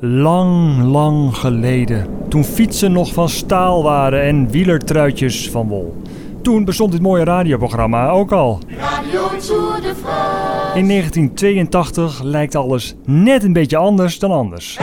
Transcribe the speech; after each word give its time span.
Lang, 0.00 0.82
lang 0.82 1.36
geleden. 1.36 2.06
Toen 2.28 2.44
fietsen 2.44 2.92
nog 2.92 3.12
van 3.12 3.28
staal 3.28 3.82
waren 3.82 4.22
en 4.22 4.50
wielertruitjes 4.50 5.50
van 5.50 5.68
wol. 5.68 6.02
Toen 6.42 6.64
bestond 6.64 6.92
dit 6.92 7.00
mooie 7.00 7.24
radioprogramma 7.24 8.08
ook 8.08 8.32
al. 8.32 8.58
Radio 8.78 9.28
Tour 9.28 9.80
de 9.80 9.94
France. 10.02 10.78
In 10.78 10.88
1982 10.88 12.22
lijkt 12.22 12.54
alles 12.54 12.94
net 13.04 13.42
een 13.42 13.52
beetje 13.52 13.76
anders 13.76 14.18
dan 14.18 14.30
anders. 14.30 14.78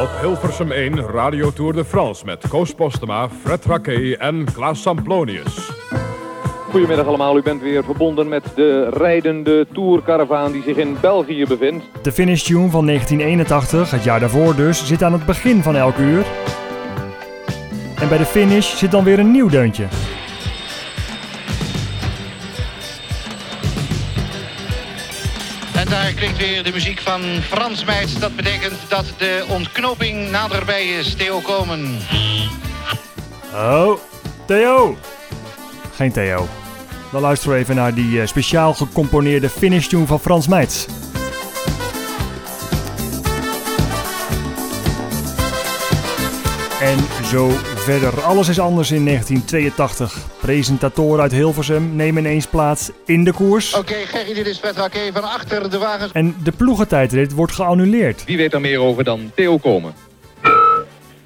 Op 0.00 0.10
Hilversum 0.20 0.70
1 0.70 1.00
Radio 1.00 1.52
Tour 1.52 1.72
de 1.72 1.84
France 1.84 2.24
met 2.24 2.48
Koos 2.48 2.74
Postema, 2.74 3.28
Fred 3.42 3.64
Raquet 3.64 4.18
en 4.18 4.46
Klaas 4.52 4.82
Samplonius. 4.82 5.67
Goedemiddag 6.70 7.06
allemaal, 7.06 7.36
u 7.36 7.42
bent 7.42 7.62
weer 7.62 7.84
verbonden 7.84 8.28
met 8.28 8.44
de 8.54 8.88
rijdende 8.88 9.66
tourcaravaan 9.72 10.52
die 10.52 10.62
zich 10.62 10.76
in 10.76 10.96
België 11.00 11.44
bevindt. 11.46 11.84
De 12.02 12.12
finish 12.12 12.42
tune 12.42 12.70
van 12.70 12.86
1981, 12.86 13.90
het 13.90 14.04
jaar 14.04 14.20
daarvoor 14.20 14.56
dus, 14.56 14.86
zit 14.86 15.02
aan 15.02 15.12
het 15.12 15.26
begin 15.26 15.62
van 15.62 15.76
elk 15.76 15.96
uur. 15.96 16.26
En 18.00 18.08
bij 18.08 18.18
de 18.18 18.24
finish 18.24 18.76
zit 18.76 18.90
dan 18.90 19.04
weer 19.04 19.18
een 19.18 19.30
nieuw 19.30 19.48
deuntje. 19.48 19.86
En 25.74 25.88
daar 25.88 26.12
klinkt 26.12 26.38
weer 26.38 26.62
de 26.62 26.72
muziek 26.72 27.00
van 27.00 27.20
Frans 27.22 27.84
Meijs. 27.84 28.18
Dat 28.18 28.36
betekent 28.36 28.78
dat 28.88 29.14
de 29.18 29.44
ontknoping 29.48 30.30
naderbij 30.30 30.84
is. 30.86 31.14
Theo 31.14 31.40
Komen. 31.40 31.98
Oh, 33.54 33.98
Theo. 34.46 34.96
Geen 35.98 36.12
Theo. 36.12 36.46
Dan 37.12 37.20
luisteren 37.20 37.54
we 37.54 37.60
even 37.60 37.74
naar 37.74 37.94
die 37.94 38.20
eh, 38.20 38.26
speciaal 38.26 38.74
gecomponeerde 38.74 39.48
finish 39.48 39.86
tune 39.86 40.06
van 40.06 40.20
Frans 40.20 40.48
Meits. 40.48 40.86
En 46.80 47.24
zo 47.24 47.48
verder. 47.76 48.20
Alles 48.20 48.48
is 48.48 48.58
anders 48.58 48.90
in 48.90 49.04
1982. 49.04 50.26
Presentatoren 50.40 51.22
uit 51.22 51.32
Hilversum 51.32 51.96
nemen 51.96 52.24
ineens 52.24 52.46
plaats 52.46 52.90
in 53.04 53.24
de 53.24 53.32
koers. 53.32 53.74
Oké, 53.74 53.94
Gerry, 53.94 54.34
dit 54.34 54.46
is 54.46 54.58
Petra 54.58 54.88
K. 54.88 54.96
van 55.12 55.22
achter 55.22 55.70
de 55.70 55.78
wagens. 55.78 56.12
En 56.12 56.34
de 56.42 56.52
ploegentijdrit 56.52 57.32
wordt 57.32 57.52
geannuleerd. 57.52 58.24
Wie 58.24 58.36
weet 58.36 58.52
er 58.52 58.60
meer 58.60 58.80
over 58.80 59.04
dan 59.04 59.30
Theo 59.34 59.56
Komen? 59.58 60.07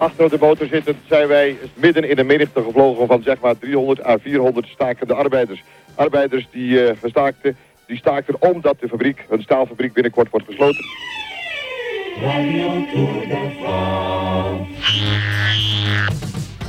Achter 0.02 0.24
op 0.24 0.30
de 0.30 0.38
motor 0.40 0.66
zitten 0.66 0.96
zijn 1.08 1.28
wij 1.28 1.56
midden 1.74 2.08
in 2.08 2.18
een 2.18 2.26
menigte 2.26 2.62
gevlogen 2.62 3.06
van 3.06 3.22
zeg 3.22 3.40
maar 3.40 3.58
300 3.58 4.06
à 4.06 4.16
400 4.18 4.66
stakende 4.66 5.14
arbeiders. 5.14 5.62
Arbeiders 5.94 6.48
die 6.50 6.86
eh 6.86 6.96
staakten, 7.04 7.56
die 7.86 7.96
staakten 7.96 8.42
omdat 8.42 8.80
de 8.80 8.88
fabriek, 8.88 9.24
hun 9.28 9.42
staalfabriek 9.42 9.92
binnenkort 9.92 10.30
wordt 10.30 10.46
gesloten. 10.46 10.84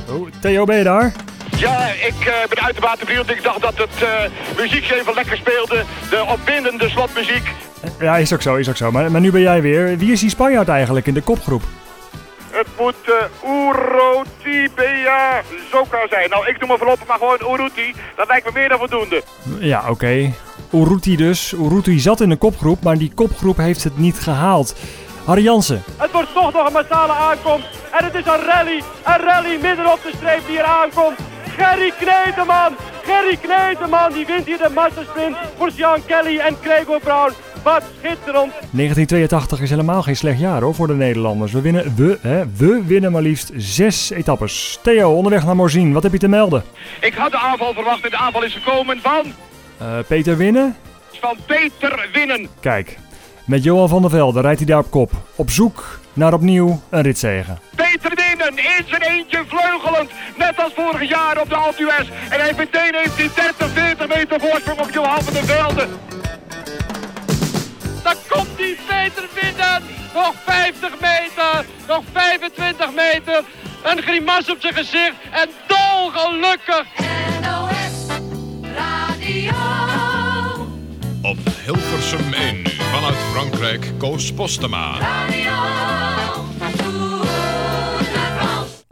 Oh, 0.08 0.26
Theo, 0.40 0.64
ben 0.64 0.76
je 0.76 0.84
daar? 0.84 1.12
Ja, 1.56 1.86
ik 1.86 2.26
eh, 2.26 2.48
ben 2.48 2.64
uitermate 2.64 3.04
benieuwd. 3.04 3.30
Ik 3.30 3.42
dacht 3.42 3.60
dat 3.60 3.78
het 3.78 4.02
uh, 4.02 4.08
muziekje 4.56 4.94
even 4.94 5.14
lekker 5.14 5.36
speelde. 5.36 5.82
De 6.10 6.24
opwindende 6.32 6.88
slotmuziek. 6.88 7.52
Ja, 8.00 8.16
is 8.16 8.32
ook 8.32 8.42
zo, 8.42 8.54
is 8.54 8.68
ook 8.68 8.76
zo. 8.76 8.90
Maar, 8.90 9.10
maar 9.10 9.20
nu 9.20 9.30
ben 9.30 9.40
jij 9.40 9.62
weer. 9.62 9.98
Wie 9.98 10.12
is 10.12 10.20
die 10.20 10.30
Spanjaard 10.30 10.68
eigenlijk 10.68 11.06
in 11.06 11.14
de 11.14 11.22
kopgroep? 11.22 11.62
Het 12.54 12.66
moet 12.78 12.94
uh, 13.08 13.14
Uruti 13.68 14.70
Bea 14.74 15.42
Zoka 15.70 16.06
zijn. 16.10 16.30
Nou, 16.30 16.46
ik 16.46 16.58
doe 16.58 16.68
me 16.68 16.76
voorlopig 16.78 17.06
maar 17.06 17.18
gewoon 17.18 17.54
Uruti. 17.54 17.94
Dat 18.16 18.28
lijkt 18.28 18.46
me 18.46 18.50
meer 18.54 18.68
dan 18.68 18.78
voldoende. 18.78 19.22
Ja, 19.58 19.84
oké. 19.90 20.32
Uruti 20.72 21.16
dus. 21.16 21.52
Uruti 21.52 21.98
zat 21.98 22.20
in 22.20 22.30
een 22.30 22.38
kopgroep, 22.38 22.82
maar 22.82 22.98
die 22.98 23.12
kopgroep 23.14 23.56
heeft 23.56 23.84
het 23.84 23.98
niet 23.98 24.18
gehaald. 24.18 24.74
Harry 25.24 25.42
Jansen. 25.42 25.82
Het 25.96 26.12
wordt 26.12 26.32
toch 26.34 26.52
nog 26.52 26.66
een 26.66 26.72
massale 26.72 27.12
aankomst. 27.12 27.66
En 27.90 28.04
het 28.04 28.14
is 28.14 28.26
een 28.26 28.44
rally. 28.44 28.82
Een 29.04 29.18
rally 29.18 29.58
midden 29.62 29.92
op 29.92 30.02
de 30.02 30.12
streep 30.16 30.46
die 30.46 30.58
er 30.58 30.64
aankomt. 30.64 31.18
Gerry 31.56 31.92
Kneteman. 31.98 32.76
Gerry 33.04 33.36
Kneteman 33.36 34.12
die 34.12 34.26
wint 34.26 34.46
hier 34.46 34.58
de 34.58 34.70
massasprint 34.74 35.36
voor 35.58 35.70
Sean 35.70 36.04
Kelly 36.06 36.38
en 36.38 36.56
Gregor 36.62 37.00
Brown. 37.00 37.32
Wat 37.64 37.82
schitterend. 37.98 38.52
1982 38.70 39.60
is 39.60 39.70
helemaal 39.70 40.02
geen 40.02 40.16
slecht 40.16 40.38
jaar 40.38 40.62
hoor 40.62 40.74
voor 40.74 40.86
de 40.86 40.94
Nederlanders. 40.94 41.52
We 41.52 41.60
winnen, 41.60 41.94
we, 41.96 42.18
hè, 42.20 42.42
we 42.56 42.82
winnen 42.86 43.12
maar 43.12 43.22
liefst 43.22 43.50
zes 43.56 44.10
etappes. 44.10 44.78
Theo, 44.82 45.12
onderweg 45.12 45.44
naar 45.44 45.56
Morzine, 45.56 45.92
wat 45.94 46.02
heb 46.02 46.12
je 46.12 46.18
te 46.18 46.28
melden? 46.28 46.64
Ik 47.00 47.14
had 47.14 47.30
de 47.30 47.38
aanval 47.38 47.72
verwacht 47.74 48.04
en 48.04 48.10
de 48.10 48.16
aanval 48.16 48.42
is 48.44 48.54
gekomen 48.54 49.00
van, 49.02 49.24
Eh, 49.78 49.86
Peter 50.06 50.36
winnen? 50.36 50.76
van 51.20 51.36
Peter 51.46 52.08
Winnen. 52.12 52.48
Kijk, 52.60 52.98
met 53.44 53.64
Johan 53.64 53.88
van 53.88 54.00
der 54.02 54.10
Velde 54.10 54.40
rijdt 54.40 54.58
hij 54.58 54.68
daar 54.68 54.78
op 54.78 54.90
kop. 54.90 55.10
Op 55.34 55.50
zoek 55.50 55.98
naar 56.12 56.32
opnieuw 56.32 56.80
een 56.90 57.02
ritzegen. 57.02 57.58
Peter 57.76 58.12
Winnen 58.14 58.58
in 58.64 58.84
zijn 58.86 59.02
eentje 59.02 59.42
vleugelend. 59.46 60.10
Net 60.38 60.54
als 60.62 60.72
vorig 60.76 61.08
jaar 61.08 61.40
op 61.40 61.48
de 61.48 61.54
Alpe. 61.54 61.92
En 62.30 62.40
hij 62.40 62.52
meteen 62.56 62.94
heeft 62.94 63.16
hij 63.16 63.30
30, 63.34 63.73
20 70.90 71.00
meter, 71.00 71.64
nog 71.88 72.02
25 72.12 72.94
meter. 72.94 73.44
Een 73.82 74.02
grimas 74.02 74.50
op 74.50 74.56
zijn 74.60 74.74
gezicht 74.74 75.14
en 75.30 75.48
dolgelukkig. 75.66 76.84
NOS 77.40 78.16
Radio. 78.74 79.54
Op 81.22 81.38
Hilversum 81.64 82.32
1 82.32 82.56
nu 82.56 82.70
vanuit 82.70 83.16
Frankrijk, 83.32 83.92
Koos 83.98 84.32
Postema. 84.32 84.98
Radio. 84.98 86.03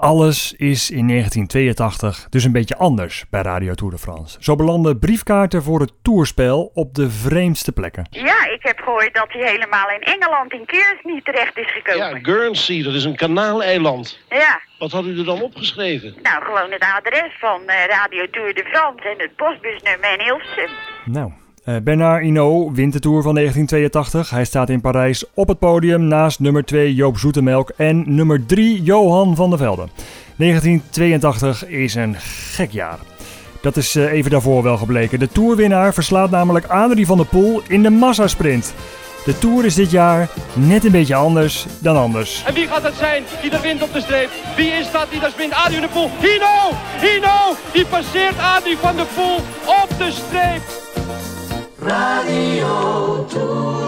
Alles 0.02 0.52
is 0.52 0.90
in 0.90 1.08
1982 1.08 2.26
dus 2.30 2.44
een 2.44 2.52
beetje 2.52 2.76
anders 2.76 3.24
bij 3.30 3.42
Radio 3.42 3.74
Tour 3.74 3.92
de 3.92 3.98
France. 3.98 4.36
Zo 4.40 4.56
belanden 4.56 4.98
briefkaarten 4.98 5.62
voor 5.62 5.80
het 5.80 5.92
toerspel 6.02 6.70
op 6.74 6.94
de 6.94 7.10
vreemdste 7.10 7.72
plekken. 7.72 8.06
Ja, 8.10 8.46
ik 8.50 8.58
heb 8.62 8.78
gehoord 8.78 9.14
dat 9.14 9.26
hij 9.28 9.50
helemaal 9.50 9.88
in 9.90 10.00
Engeland 10.00 10.52
in 10.52 10.64
Keers 10.66 11.00
niet 11.02 11.24
terecht 11.24 11.56
is 11.58 11.66
Ja, 11.66 11.80
gekomen. 11.92 12.24
Guernsey, 12.24 12.82
dat 12.82 12.94
is 12.94 13.04
een 13.04 13.16
kanaaleiland. 13.16 14.18
Ja, 14.28 14.60
Wat 14.78 14.90
had 14.90 15.04
u 15.04 15.18
er 15.18 15.24
dan 15.24 15.42
opgeschreven? 15.42 16.14
nou 16.22 16.44
gewoon 16.44 16.70
het 16.72 16.84
adres 16.96 17.38
van 17.38 17.60
eh, 17.66 17.86
Radio 17.86 18.26
Tour 18.30 18.54
de 18.54 18.64
France 18.64 19.08
en 19.08 19.18
het 19.18 19.36
postbusnummer 19.36 20.12
in 20.12 20.20
Hilversum. 20.24 20.70
Nou, 21.04 21.32
Bernard 21.64 22.22
Hinault 22.22 22.76
wint 22.76 22.92
de 22.92 22.98
Tour 22.98 23.22
van 23.22 23.34
1982. 23.34 24.30
Hij 24.30 24.44
staat 24.44 24.68
in 24.68 24.80
Parijs 24.80 25.24
op 25.34 25.48
het 25.48 25.58
podium 25.58 26.04
naast 26.04 26.40
nummer 26.40 26.64
2 26.64 26.94
Joop 26.94 27.18
Zoetemelk 27.18 27.72
en 27.76 28.14
nummer 28.14 28.46
3 28.46 28.82
Johan 28.82 29.36
van 29.36 29.50
der 29.50 29.58
Velde. 29.58 29.88
1982 30.36 31.66
is 31.66 31.94
een 31.94 32.14
gek 32.18 32.70
jaar. 32.70 32.98
Dat 33.60 33.76
is 33.76 33.94
eh, 33.94 34.12
even 34.12 34.30
daarvoor 34.30 34.62
wel 34.62 34.76
gebleken. 34.76 35.18
De 35.18 35.28
Tourwinnaar 35.28 35.94
verslaat 35.94 36.30
namelijk 36.30 36.66
Adrie 36.66 37.06
van 37.06 37.16
der 37.16 37.26
Poel 37.26 37.62
in 37.68 37.82
de 37.82 37.90
massasprint. 37.90 38.74
De 39.24 39.38
Tour 39.38 39.64
is 39.64 39.74
dit 39.74 39.90
jaar 39.90 40.28
net 40.52 40.84
een 40.84 40.90
beetje 40.90 41.14
anders 41.14 41.66
dan 41.78 41.96
anders. 41.96 42.44
En 42.46 42.54
wie 42.54 42.66
gaat 42.66 42.82
het 42.82 42.94
zijn 42.94 43.22
die 43.42 43.50
er 43.50 43.60
wint 43.60 43.82
op 43.82 43.92
de 43.92 44.00
streep? 44.00 44.30
Wie 44.56 44.70
is 44.70 44.90
dat 44.90 45.10
die 45.10 45.20
daar 45.20 45.30
springt? 45.30 45.54
Adrie 45.54 45.78
van 45.78 45.86
de 45.86 45.92
Poel. 45.92 46.10
Hino! 46.20 46.78
Hino! 47.00 47.56
Die 47.72 47.86
passeert 47.86 48.38
Adrie 48.38 48.76
van 48.76 48.96
de 48.96 49.06
Poel 49.14 49.36
op 49.82 49.88
de 49.98 50.10
streep. 50.10 50.81
Radio 53.22 53.38
Tour 53.38 53.38
de 53.38 53.38
France. 53.38 53.81